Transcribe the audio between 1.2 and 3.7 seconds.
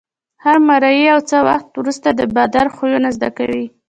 څه وخت وروسته د بادار خویونه زده کوي.